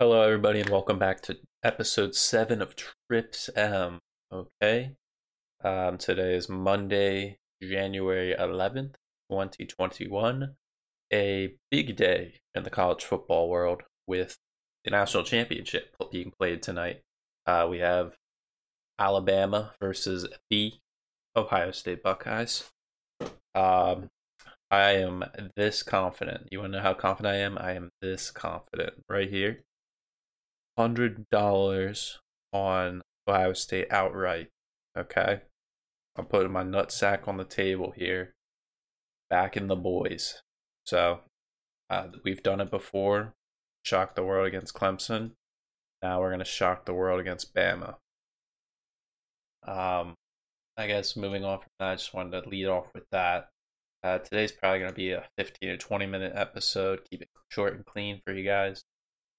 [0.00, 2.76] Hello, everybody, and welcome back to episode seven of
[3.10, 3.98] Trips M.
[4.32, 4.92] Okay,
[5.64, 8.94] um, today is Monday, January 11th,
[9.28, 10.54] 2021.
[11.12, 14.36] A big day in the college football world with
[14.84, 17.00] the national championship being played tonight.
[17.44, 18.14] Uh, we have
[19.00, 20.74] Alabama versus the
[21.34, 22.70] Ohio State Buckeyes.
[23.56, 24.10] Um,
[24.70, 25.24] I am
[25.56, 26.46] this confident.
[26.52, 27.58] You want to know how confident I am?
[27.58, 29.64] I am this confident right here
[30.78, 32.20] hundred dollars
[32.52, 34.48] on Ohio State outright.
[34.96, 35.42] Okay,
[36.16, 38.32] I'm putting my nut sack on the table here.
[39.28, 40.40] Back in the boys.
[40.86, 41.20] So
[41.90, 43.34] uh, we've done it before.
[43.84, 45.32] Shocked the world against Clemson.
[46.02, 47.96] Now we're gonna shock the world against Bama.
[49.66, 50.14] Um,
[50.76, 53.48] I guess moving on from that, I just wanted to lead off with that.
[54.04, 57.00] Uh, today's probably going to be a 15 to 20 minute episode.
[57.10, 58.84] Keep it short and clean for you guys.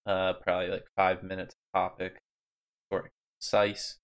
[0.09, 2.17] Uh, probably like five minutes topic,
[2.91, 3.99] short and concise.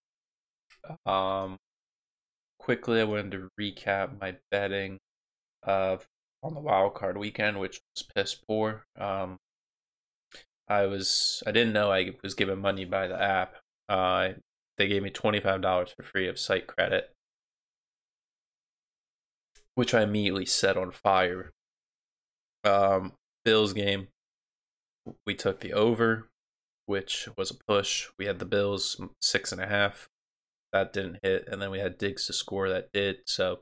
[1.03, 1.57] Um,
[2.59, 4.99] quickly, I wanted to recap my betting
[5.63, 6.05] of
[6.43, 8.85] on the wild card weekend, which was piss poor.
[8.99, 9.39] Um,
[10.67, 13.55] I was I didn't know I was given money by the app.
[13.89, 14.33] Uh,
[14.77, 17.11] they gave me twenty five dollars for free of site credit,
[19.73, 21.51] which I immediately set on fire.
[22.63, 23.13] Um,
[23.43, 24.07] Bills game
[25.25, 26.29] we took the over,
[26.85, 28.07] which was a push.
[28.17, 30.09] We had the Bills six and a half.
[30.73, 31.47] That didn't hit.
[31.47, 33.17] And then we had Diggs to score that did.
[33.25, 33.59] So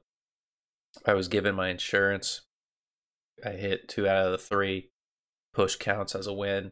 [1.05, 2.41] I was given my insurance.
[3.45, 4.89] I hit two out of the three.
[5.53, 6.71] Push counts as a win.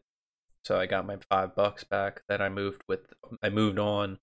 [0.64, 2.22] So I got my five bucks back.
[2.28, 3.12] Then I moved with
[3.42, 4.18] I moved on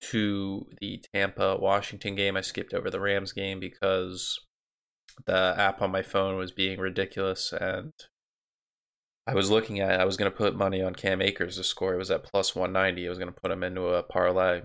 [0.00, 2.36] to the Tampa Washington game.
[2.36, 4.38] I skipped over the Rams game because
[5.26, 7.92] the app on my phone was being ridiculous and
[9.28, 10.00] I was looking at.
[10.00, 11.92] I was going to put money on Cam Akers to score.
[11.92, 13.06] It was at plus 190.
[13.06, 14.62] I was going to put him into a parlay,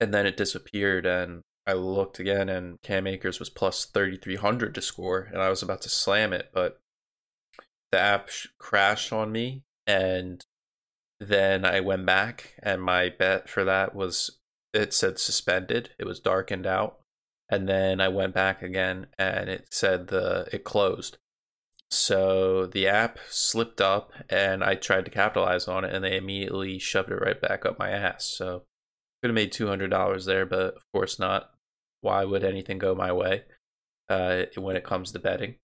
[0.00, 1.06] and then it disappeared.
[1.06, 5.62] And I looked again, and Cam Akers was plus 3300 to score, and I was
[5.62, 6.78] about to slam it, but
[7.90, 10.44] the app crashed on me, and
[11.18, 14.38] then I went back, and my bet for that was
[14.74, 15.90] it said suspended.
[15.98, 16.98] It was darkened out,
[17.48, 21.16] and then I went back again, and it said the it closed.
[21.90, 26.78] So the app slipped up and I tried to capitalize on it and they immediately
[26.78, 28.24] shoved it right back up my ass.
[28.24, 28.64] So
[29.22, 31.50] could have made $200 there, but of course not.
[32.00, 33.44] Why would anything go my way
[34.08, 35.56] uh, when it comes to betting?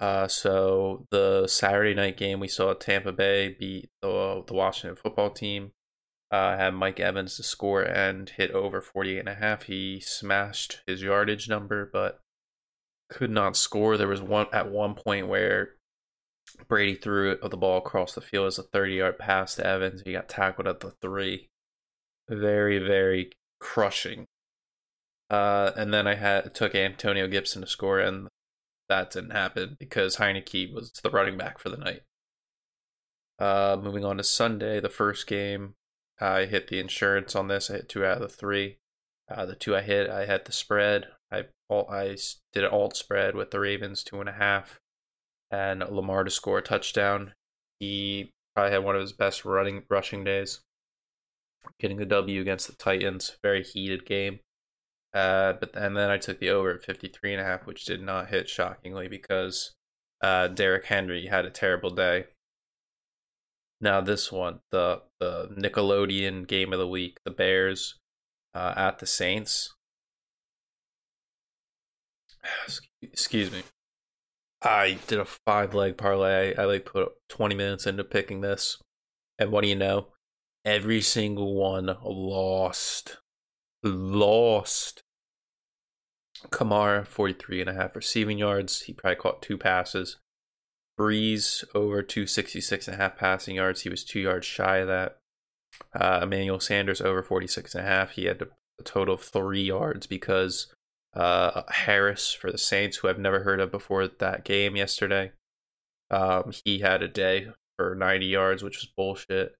[0.00, 5.30] Uh, so the Saturday night game, we saw Tampa Bay beat the, the Washington football
[5.30, 5.72] team.
[6.30, 9.62] Uh, had Mike Evans to score and hit over 48 and a half.
[9.62, 12.20] He smashed his yardage number, but
[13.08, 13.96] could not score.
[13.96, 15.70] There was one at one point where
[16.66, 20.02] Brady threw the ball across the field as a 30 yard pass to Evans.
[20.04, 21.48] He got tackled at the three.
[22.28, 24.26] Very, very crushing.
[25.30, 28.28] Uh, and then I had took Antonio Gibson to score, and
[28.88, 32.02] that didn't happen because Heinicke was the running back for the night.
[33.38, 35.74] Uh, moving on to Sunday, the first game,
[36.20, 37.70] I hit the insurance on this.
[37.70, 38.78] I hit two out of the three.
[39.30, 41.06] Uh, the two I hit, I had the spread.
[41.30, 42.16] I I
[42.52, 44.80] did an alt spread with the Ravens two and a half,
[45.50, 47.34] and Lamar to score a touchdown.
[47.78, 50.60] He probably had one of his best running rushing days,
[51.78, 53.36] getting the W against the Titans.
[53.42, 54.40] Very heated game.
[55.12, 58.02] Uh, but and then I took the over at 53 and a half, which did
[58.02, 59.74] not hit shockingly because
[60.22, 62.24] uh, Derrick Henry had a terrible day.
[63.80, 67.98] Now this one, the the Nickelodeon game of the week, the Bears
[68.54, 69.74] uh, at the Saints.
[73.02, 73.62] Excuse me.
[74.62, 76.54] I did a five leg parlay.
[76.56, 78.78] I like put 20 minutes into picking this.
[79.38, 80.08] And what do you know?
[80.64, 83.18] Every single one lost.
[83.82, 85.02] Lost.
[86.50, 88.82] Kamara, 43 and a half receiving yards.
[88.82, 90.18] He probably caught two passes.
[90.98, 93.82] Brees, over 266 and a half passing yards.
[93.82, 95.18] He was two yards shy of that.
[95.94, 98.10] Uh, Emmanuel Sanders over 46 and a half.
[98.10, 100.72] He had a total of three yards because
[101.14, 105.32] uh, Harris for the Saints, who I've never heard of before that game yesterday.
[106.10, 109.54] Um, he had a day for 90 yards, which was bullshit.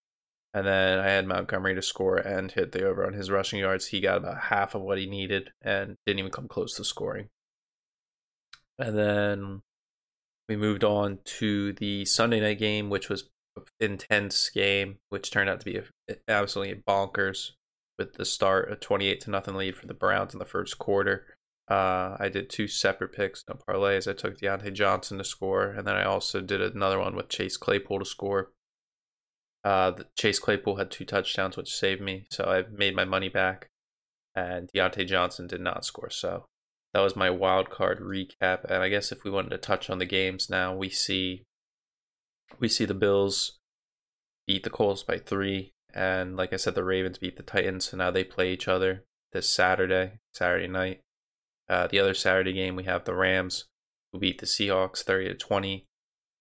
[0.54, 3.88] And then I had Montgomery to score and hit the over on his rushing yards.
[3.88, 7.28] He got about half of what he needed and didn't even come close to scoring.
[8.78, 9.62] And then
[10.48, 13.28] we moved on to the Sunday night game, which was
[13.80, 15.80] intense game, which turned out to be
[16.26, 17.52] absolutely bonkers
[17.98, 21.26] with the start a 28 to nothing lead for the Browns in the first quarter.
[21.68, 24.08] Uh, I did two separate picks, no parlays.
[24.08, 27.58] I took Diontae Johnson to score, and then I also did another one with Chase
[27.58, 28.52] Claypool to score.
[29.64, 33.68] Uh, Chase Claypool had two touchdowns, which saved me, so I made my money back.
[34.34, 36.46] And Diontae Johnson did not score, so
[36.94, 38.64] that was my wild card recap.
[38.64, 41.44] And I guess if we wanted to touch on the games now, we see
[42.58, 43.58] we see the Bills
[44.46, 47.96] beat the Colts by three, and like I said, the Ravens beat the Titans, so
[47.96, 51.00] now they play each other this Saturday, Saturday night.
[51.68, 53.66] Uh, the other Saturday game, we have the Rams
[54.12, 55.86] who beat the Seahawks thirty to twenty.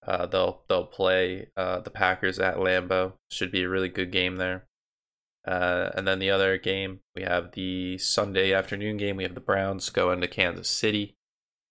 [0.06, 3.14] Uh, they'll they'll play uh, the Packers at Lambeau.
[3.30, 4.66] Should be a really good game there.
[5.46, 9.16] Uh, and then the other game, we have the Sunday afternoon game.
[9.16, 11.16] We have the Browns go into Kansas City.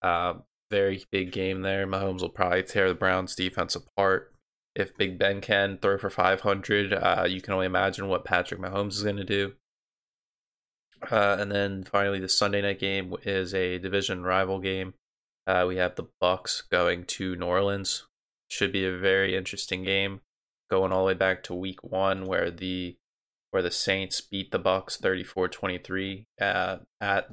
[0.02, 0.34] Uh,
[0.70, 1.86] very big game there.
[1.86, 4.32] Mahomes will probably tear the Browns defense apart.
[4.74, 8.92] If Big Ben can throw for 500, uh, you can only imagine what Patrick Mahomes
[8.92, 9.54] is going to do.
[11.10, 14.94] Uh, and then finally, the Sunday night game is a division rival game.
[15.46, 18.06] Uh, we have the Bucks going to New Orleans.
[18.50, 20.20] Should be a very interesting game,
[20.70, 22.96] going all the way back to Week One, where the
[23.50, 27.28] where the Saints beat the Bucks 34-23 at at,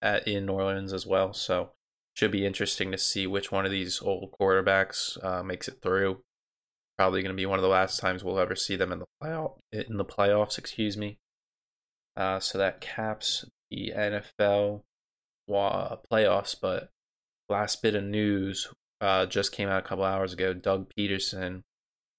[0.00, 1.32] at in New Orleans as well.
[1.32, 1.70] So
[2.14, 6.22] should be interesting to see which one of these old quarterbacks uh, makes it through.
[6.96, 9.06] Probably going to be one of the last times we'll ever see them in the
[9.22, 10.58] playoff in the playoffs.
[10.58, 11.18] Excuse me.
[12.16, 14.82] Uh, so that caps the NFL
[15.50, 16.54] playoffs.
[16.60, 16.90] But
[17.48, 18.68] last bit of news
[19.00, 20.54] uh, just came out a couple hours ago.
[20.54, 21.62] Doug Pederson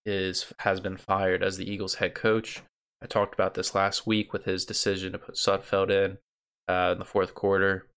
[0.05, 2.61] is has been fired as the Eagles head coach.
[3.01, 6.17] I talked about this last week with his decision to put Sudfeld in
[6.67, 7.87] uh, in the fourth quarter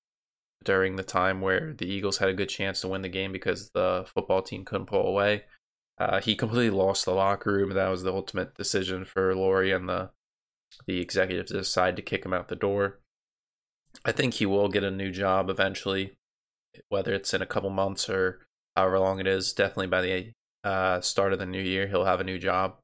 [0.65, 3.71] during the time where the Eagles had a good chance to win the game because
[3.71, 5.45] the football team couldn't pull away.
[5.99, 7.71] Uh, he completely lost the locker room.
[7.71, 10.11] That was the ultimate decision for Lurie and the
[10.87, 13.01] the executives to decide to kick him out the door.
[14.05, 16.19] I think he will get a new job eventually,
[16.89, 18.47] whether it's in a couple months or
[18.77, 19.53] however long it is.
[19.53, 20.33] Definitely by the
[20.63, 22.77] uh, start of the new year, he'll have a new job.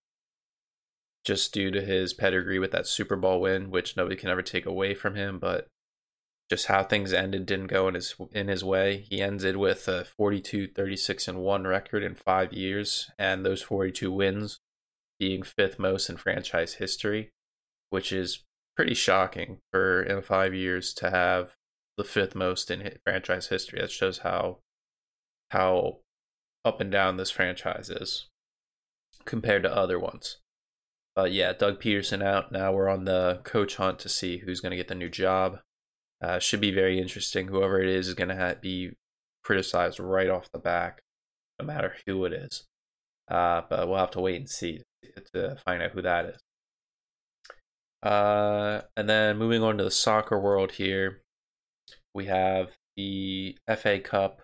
[1.24, 4.66] Just due to his pedigree with that Super Bowl win, which nobody can ever take
[4.66, 5.68] away from him, but
[6.50, 9.06] just how things ended didn't go in his in his way.
[9.08, 14.12] He ended with a 42 36 and 1 record in 5 years and those 42
[14.12, 14.60] wins
[15.18, 17.30] being fifth most in franchise history,
[17.90, 18.44] which is
[18.76, 21.54] pretty shocking for in 5 years to have
[21.96, 23.80] the fifth most in franchise history.
[23.80, 24.58] That shows how
[25.50, 25.98] how
[26.64, 28.26] up and down this franchise is
[29.24, 30.38] compared to other ones.
[31.14, 32.50] But yeah, Doug Pederson out.
[32.50, 35.60] Now we're on the coach hunt to see who's going to get the new job.
[36.22, 37.48] Uh, should be very interesting.
[37.48, 38.92] Whoever it is is going to ha- be
[39.42, 41.02] criticized right off the back,
[41.60, 42.64] no matter who it is.
[43.28, 44.82] Uh, but we'll have to wait and see
[45.34, 46.38] to find out who that is.
[48.02, 51.22] Uh, and then moving on to the soccer world here,
[52.14, 54.42] we have the FA Cup,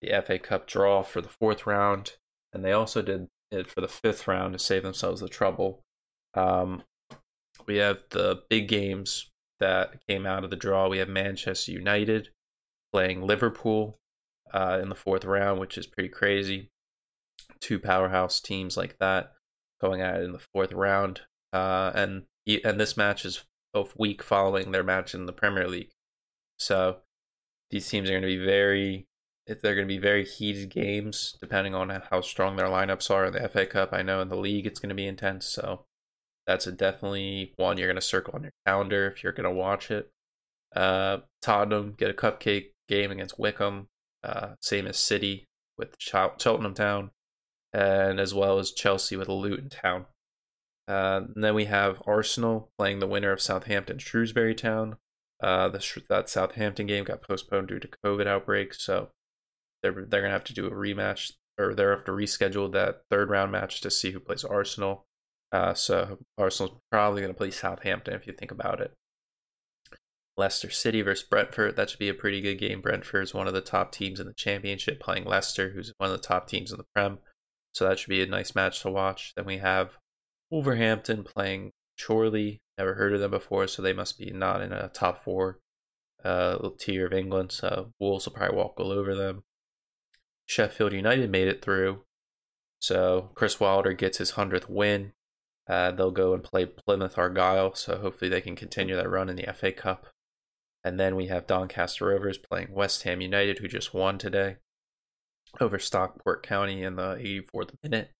[0.00, 2.14] the FA Cup draw for the fourth round,
[2.52, 5.82] and they also did it for the fifth round to save themselves the trouble.
[6.34, 6.82] Um,
[7.66, 9.30] we have the big games
[9.60, 10.88] that came out of the draw.
[10.88, 12.28] We have Manchester United
[12.92, 13.98] playing Liverpool
[14.52, 16.70] uh, in the fourth round, which is pretty crazy.
[17.60, 19.32] Two powerhouse teams like that
[19.80, 21.22] going at it in the fourth round,
[21.52, 22.24] uh, and
[22.64, 25.90] and this match is a week following their match in the Premier League.
[26.58, 26.98] So
[27.70, 29.06] these teams are going to be very
[29.46, 33.32] they're going to be very heated games depending on how strong their lineups are in
[33.34, 33.90] the FA Cup.
[33.92, 35.84] I know in the league it's going to be intense, so
[36.46, 39.50] that's a definitely one you're going to circle on your calendar if you're going to
[39.50, 40.10] watch it.
[40.74, 43.88] Uh, Tottenham get a cupcake game against Wycombe,
[44.22, 45.44] uh, same as City
[45.78, 47.10] with Ch- Cheltenham Town,
[47.72, 50.06] and as well as Chelsea with Luton Town.
[50.86, 54.96] Uh, then we have Arsenal playing the winner of Southampton Shrewsbury Town.
[55.42, 59.08] Uh, the, that Southampton game got postponed due to COVID outbreak, so
[59.82, 63.30] they're they're gonna have to do a rematch or they're have to reschedule that third
[63.30, 65.06] round match to see who plays Arsenal.
[65.54, 68.92] Uh, so Arsenal's probably going to play Southampton if you think about it.
[70.36, 71.76] Leicester City versus Brentford.
[71.76, 72.80] That should be a pretty good game.
[72.80, 76.16] Brentford is one of the top teams in the championship, playing Leicester, who's one of
[76.16, 77.20] the top teams in the Prem.
[77.72, 79.32] So that should be a nice match to watch.
[79.36, 79.98] Then we have
[80.50, 81.70] Wolverhampton playing
[82.04, 82.58] Chorley.
[82.76, 85.60] Never heard of them before, so they must be not in a top four
[86.24, 87.52] uh, tier of England.
[87.52, 89.44] So Wolves will probably walk all over them.
[90.46, 92.02] Sheffield United made it through.
[92.80, 95.12] So Chris Wilder gets his 100th win.
[95.68, 99.36] Uh, they'll go and play Plymouth Argyle, so hopefully they can continue that run in
[99.36, 100.06] the FA Cup.
[100.82, 104.56] And then we have Doncaster Rovers playing West Ham United, who just won today
[105.60, 108.10] over Stockport County in the 84th minute.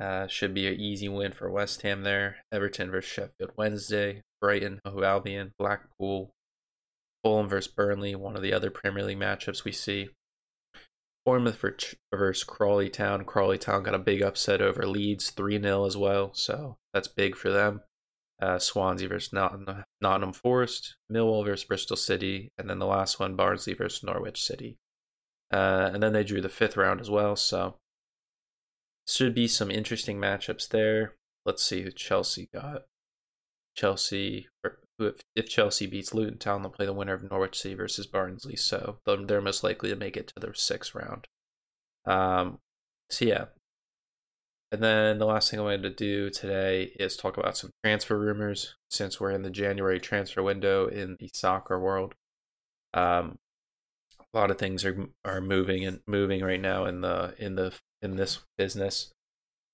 [0.00, 2.38] Uh, should be an easy win for West Ham there.
[2.50, 4.22] Everton versus Sheffield Wednesday.
[4.40, 6.34] Brighton, Hove Albion, Blackpool,
[7.22, 10.10] Fulham versus Burnley, one of the other Premier League matchups we see.
[11.24, 11.64] Bournemouth
[12.12, 13.24] versus Crawley Town.
[13.24, 17.36] Crawley Town got a big upset over Leeds, 3 0 as well, so that's big
[17.36, 17.82] for them.
[18.42, 23.74] Uh, Swansea versus Nottingham, Forest, Millwall versus Bristol City, and then the last one, Barnsley
[23.74, 24.76] versus Norwich City.
[25.52, 27.76] Uh, and then they drew the fifth round as well, so
[29.06, 31.14] should be some interesting matchups there.
[31.44, 32.82] Let's see who Chelsea got.
[33.76, 34.48] Chelsea,
[34.98, 38.56] if, if Chelsea beats Luton Town, they'll play the winner of Norwich City versus Barnsley.
[38.56, 41.26] So they're most likely to make it to the sixth round.
[42.06, 42.58] Um,
[43.10, 43.46] so yeah.
[44.72, 48.18] And then the last thing I wanted to do today is talk about some transfer
[48.18, 52.14] rumors since we're in the January transfer window in the soccer world.
[52.92, 53.38] Um,
[54.32, 57.72] a lot of things are are moving and moving right now in the in the
[58.02, 59.12] in this business.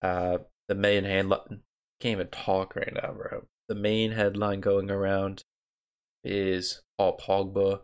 [0.03, 5.45] Uh, the main hand can't even talk right now, bro the main headline going around
[6.25, 7.83] is Paul Pogba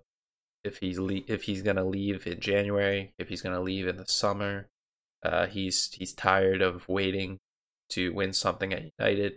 [0.64, 4.04] if he's le- if he's gonna leave in January, if he's gonna leave in the
[4.06, 4.68] summer.
[5.22, 7.38] Uh, he's he's tired of waiting
[7.90, 9.34] to win something at United,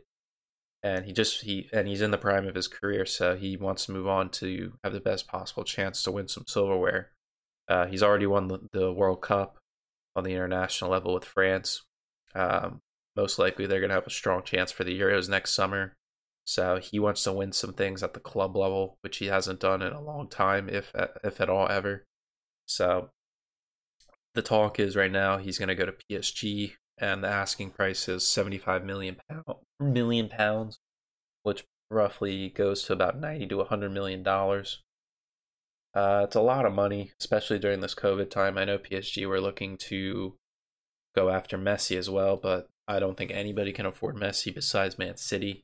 [0.82, 3.86] and he just he and he's in the prime of his career, so he wants
[3.86, 7.12] to move on to have the best possible chance to win some silverware.
[7.68, 9.60] Uh, he's already won the, the World Cup
[10.16, 11.84] on the international level with France.
[12.34, 12.82] Um,
[13.16, 15.94] most likely, they're gonna have a strong chance for the Euros next summer.
[16.46, 19.82] So he wants to win some things at the club level, which he hasn't done
[19.82, 20.92] in a long time, if
[21.24, 22.06] if at all ever.
[22.66, 23.10] So
[24.34, 28.08] the talk is right now he's going to go to PSG, and the asking price
[28.08, 29.44] is seventy five million pound
[29.80, 30.80] million pounds,
[31.44, 34.82] which roughly goes to about ninety to hundred million dollars.
[35.94, 38.58] Uh, it's a lot of money, especially during this COVID time.
[38.58, 40.36] I know PSG were looking to
[41.16, 45.18] go after Messi as well, but I don't think anybody can afford Messi besides Man
[45.18, 45.64] City.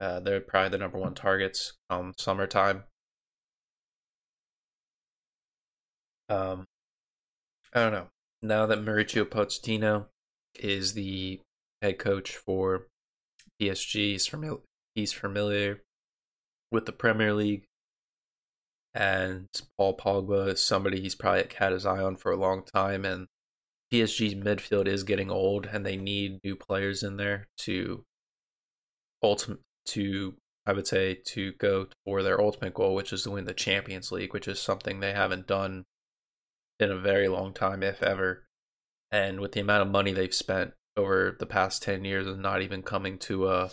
[0.00, 2.84] Uh, they're probably the number one targets on summertime.
[6.28, 6.66] Um,
[7.72, 8.08] I don't know.
[8.42, 10.06] Now that Mauricio Pochettino
[10.58, 11.40] is the
[11.80, 12.86] head coach for
[13.60, 14.58] PSG, he's familiar,
[14.94, 15.82] he's familiar
[16.70, 17.64] with the Premier League.
[18.94, 23.04] And Paul Pogba is somebody he's probably had his eye on for a long time.
[23.04, 23.26] And
[23.92, 28.04] PSG's midfield is getting old, and they need new players in there to
[29.22, 30.34] ultimate to
[30.66, 34.10] I would say to go for their ultimate goal, which is to win the Champions
[34.10, 35.84] League, which is something they haven't done
[36.80, 38.44] in a very long time, if ever.
[39.12, 42.62] And with the amount of money they've spent over the past 10 years and not
[42.62, 43.70] even coming to a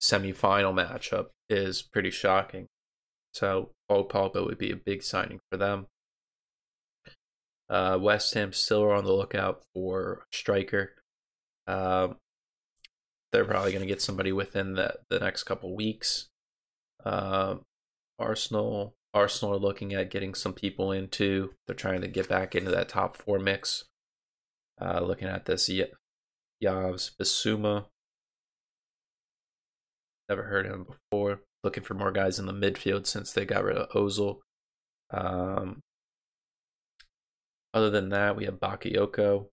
[0.00, 2.66] semi-final matchup is pretty shocking.
[3.32, 5.86] So Paul Pogba would be a big signing for them.
[7.70, 10.92] Uh, West Ham still are on the lookout for striker.
[11.66, 12.16] Um,
[13.32, 16.28] they're probably going to get somebody within the the next couple weeks.
[17.04, 17.56] Uh,
[18.18, 21.54] Arsenal Arsenal are looking at getting some people into.
[21.66, 23.84] They're trying to get back into that top four mix.
[24.80, 27.86] Uh, looking at this Yves Bissouma.
[30.28, 31.40] Never heard him before.
[31.64, 34.40] Looking for more guys in the midfield since they got rid of Ozil.
[35.10, 35.80] Um,
[37.74, 39.48] other than that, we have Bakayoko.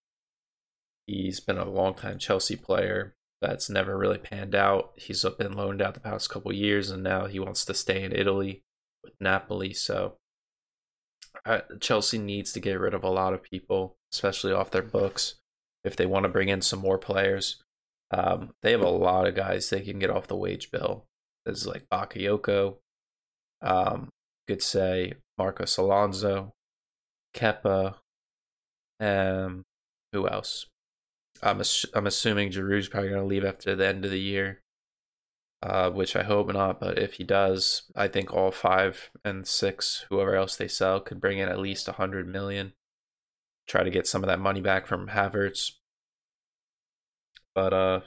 [1.05, 4.91] He's been a long time Chelsea player that's never really panned out.
[4.95, 8.11] He's been loaned out the past couple years, and now he wants to stay in
[8.11, 8.63] Italy
[9.03, 9.73] with Napoli.
[9.73, 10.17] So
[11.45, 15.35] uh, Chelsea needs to get rid of a lot of people, especially off their books,
[15.83, 17.61] if they want to bring in some more players.
[18.11, 21.05] Um, they have a lot of guys they can get off the wage bill.
[21.45, 22.77] This is like Bakayoko,
[23.61, 24.09] um,
[24.47, 26.53] could say Marcos Alonso,
[27.35, 27.95] Kepa,
[28.99, 29.63] um,
[30.11, 30.65] who else?
[31.41, 34.61] I'm ass- I'm assuming Giroud's probably going to leave after the end of the year,
[35.61, 36.79] uh, which I hope not.
[36.79, 41.21] But if he does, I think all five and six, whoever else they sell, could
[41.21, 42.73] bring in at least a hundred million.
[43.67, 45.73] Try to get some of that money back from Havertz.
[47.53, 48.01] But uh,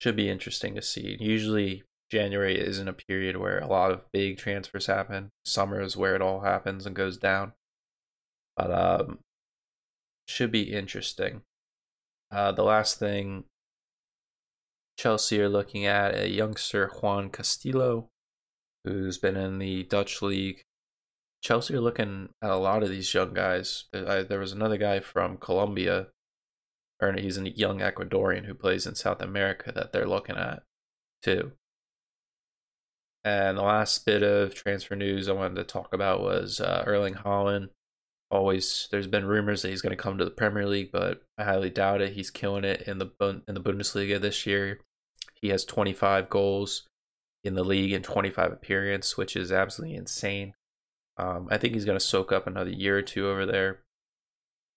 [0.00, 1.16] should be interesting to see.
[1.20, 5.30] Usually January isn't a period where a lot of big transfers happen.
[5.44, 7.52] Summer is where it all happens and goes down.
[8.56, 9.18] But um,
[10.26, 11.42] should be interesting.
[12.30, 13.44] Uh, the last thing
[14.98, 18.08] Chelsea are looking at a youngster Juan Castillo,
[18.84, 20.62] who's been in the Dutch league.
[21.42, 23.84] Chelsea are looking at a lot of these young guys.
[23.92, 26.08] There was another guy from Colombia,
[27.00, 30.64] or he's a young Ecuadorian who plays in South America that they're looking at
[31.22, 31.52] too.
[33.24, 37.14] And the last bit of transfer news I wanted to talk about was uh, Erling
[37.14, 37.68] Haaland
[38.30, 41.44] always there's been rumors that he's going to come to the Premier League, but I
[41.44, 42.12] highly doubt it.
[42.12, 43.10] He's killing it in the
[43.48, 44.80] in the Bundesliga this year.
[45.34, 46.88] He has 25 goals
[47.44, 50.54] in the league and 25 appearances, which is absolutely insane.
[51.16, 53.80] Um, I think he's going to soak up another year or two over there.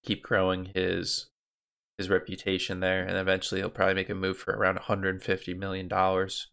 [0.03, 1.27] keep growing his
[1.97, 6.47] his reputation there, and eventually he'll probably make a move for around 150 million dollars,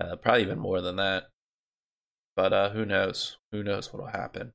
[0.00, 1.24] uh, probably even more than that.
[2.36, 3.38] But uh, who knows?
[3.52, 4.52] Who knows what'll happen?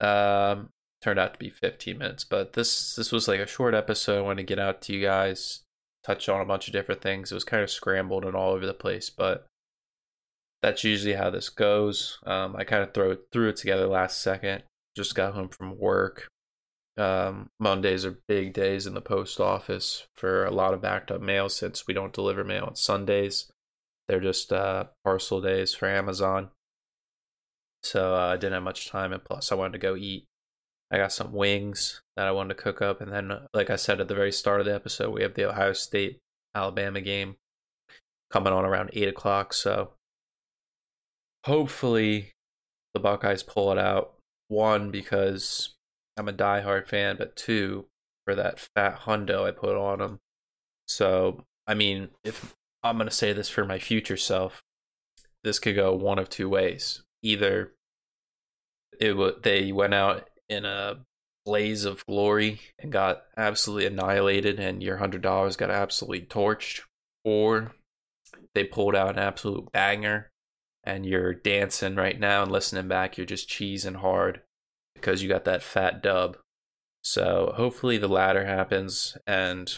[0.00, 0.70] Um,
[1.02, 4.18] turned out to be 15 minutes, but this this was like a short episode.
[4.18, 5.62] I wanted to get out to you guys,
[6.04, 7.30] touch on a bunch of different things.
[7.30, 9.46] It was kind of scrambled and all over the place, but
[10.62, 12.18] that's usually how this goes.
[12.24, 14.62] Um, I kind of throw threw it together last second.
[14.96, 16.28] Just got home from work.
[16.96, 21.20] Um, Mondays are big days in the post office for a lot of backed up
[21.20, 23.50] mail since we don't deliver mail on Sundays.
[24.08, 26.50] They're just uh, parcel days for Amazon.
[27.84, 30.24] So uh, I didn't have much time, and plus I wanted to go eat.
[30.90, 34.00] I got some wings that I wanted to cook up, and then, like I said
[34.00, 36.18] at the very start of the episode, we have the Ohio State
[36.54, 37.36] Alabama game
[38.30, 39.52] coming on around eight o'clock.
[39.52, 39.92] So
[41.44, 42.32] hopefully
[42.94, 44.14] the Buckeyes pull it out.
[44.48, 45.74] One because
[46.16, 47.86] I'm a diehard fan, but two
[48.24, 50.18] for that fat hundo I put on them.
[50.88, 54.62] So I mean, if I'm gonna say this for my future self,
[55.42, 57.02] this could go one of two ways.
[57.24, 57.72] Either
[59.00, 61.04] it w- they went out in a
[61.44, 66.82] blaze of glory and got absolutely annihilated, and your hundred dollars got absolutely torched,
[67.24, 67.72] or
[68.54, 70.30] they pulled out an absolute banger,
[70.84, 73.16] and you're dancing right now and listening back.
[73.16, 74.42] You're just cheesing hard
[74.94, 76.36] because you got that fat dub.
[77.02, 79.72] So hopefully the latter happens, and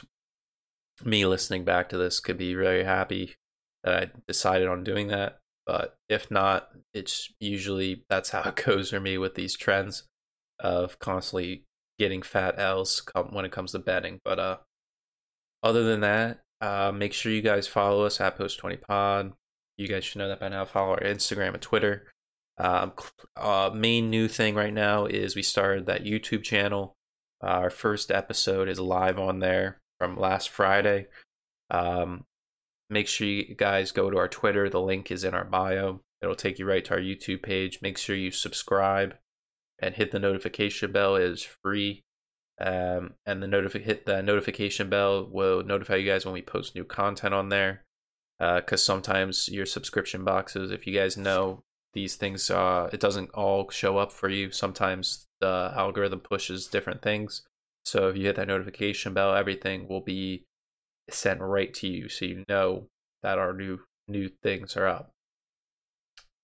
[1.04, 3.36] me listening back to this could be very happy
[3.84, 5.38] that I decided on doing that.
[5.66, 10.04] But if not, it's usually that's how it goes for me with these trends
[10.58, 11.64] of constantly
[11.98, 14.20] getting fat L's when it comes to betting.
[14.24, 14.56] But uh,
[15.62, 19.32] other than that, uh, make sure you guys follow us at Post Twenty Pod.
[19.76, 20.64] You guys should know that by now.
[20.64, 22.06] Follow our Instagram and Twitter.
[22.58, 22.92] Um,
[23.36, 26.94] uh, main new thing right now is we started that YouTube channel.
[27.42, 31.08] Uh, our first episode is live on there from last Friday.
[31.70, 32.24] Um,
[32.88, 34.68] make sure you guys go to our Twitter.
[34.68, 36.00] The link is in our bio.
[36.22, 37.80] It'll take you right to our YouTube page.
[37.82, 39.16] Make sure you subscribe
[39.78, 41.16] and hit the notification bell.
[41.16, 42.04] It is free.
[42.58, 46.74] Um, and the notifi- hit the notification bell will notify you guys when we post
[46.74, 47.84] new content on there.
[48.38, 51.62] Because uh, sometimes your subscription boxes, if you guys know
[51.94, 54.50] these things, uh, it doesn't all show up for you.
[54.50, 57.42] Sometimes the algorithm pushes different things.
[57.84, 60.44] So if you hit that notification bell, everything will be
[61.10, 62.88] sent right to you, so you know
[63.22, 65.10] that our new new things are up.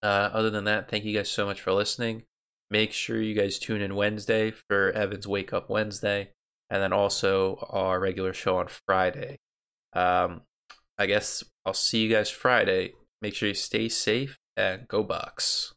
[0.03, 2.25] Uh, other than that, thank you guys so much for listening.
[2.71, 6.31] Make sure you guys tune in Wednesday for Evan's Wake Up Wednesday,
[6.71, 9.39] and then also our regular show on Friday.
[9.93, 10.43] Um,
[10.99, 12.95] I guess I'll see you guys Friday.
[13.21, 15.73] Make sure you stay safe and go Bucks.